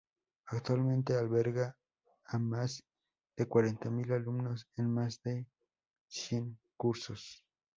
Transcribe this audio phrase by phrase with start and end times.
[0.47, 1.77] Actualmente alberga
[2.25, 2.83] a más
[3.37, 5.45] de cuarenta mil alumnos en más de
[6.07, 7.45] cien cursos.